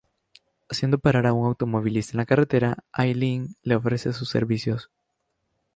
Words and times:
Haciendo 0.67 0.97
parar 0.97 1.27
a 1.27 1.33
un 1.33 1.45
automovilista 1.45 2.13
en 2.13 2.17
la 2.17 2.25
carretera, 2.25 2.83
Aileen 2.91 3.49
le 3.61 3.75
ofrece 3.75 4.13
sus 4.13 4.29
servicios. 4.31 4.89